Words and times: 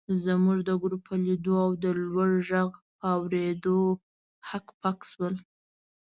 زموږ 0.25 0.59
د 0.69 0.71
ګروپ 0.81 1.01
په 1.09 1.15
لیدو 1.25 1.53
او 1.65 1.71
د 1.83 1.85
لوړ 2.11 2.31
غږ 2.49 2.71
په 2.99 3.05
اورېدو 3.17 3.77
هک 4.49 4.65
پک 4.81 4.99
شول. 5.11 5.35